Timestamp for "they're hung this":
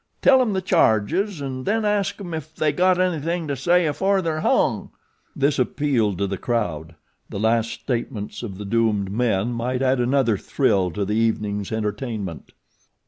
4.23-5.59